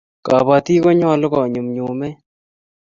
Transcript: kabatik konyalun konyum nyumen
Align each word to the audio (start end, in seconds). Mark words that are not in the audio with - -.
kabatik 0.25 0.81
konyalun 0.83 1.29
konyum 1.33 1.67
nyumen 1.75 2.13